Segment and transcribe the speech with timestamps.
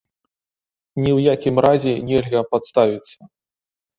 [1.01, 3.19] Ні ў якім разе нельга падставіцца.